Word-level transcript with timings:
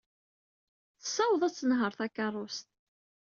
Tessaweḍ 1.01 1.41
ad 1.43 1.53
tenheṛ 1.55 1.91
takeṛṛust. 1.99 2.67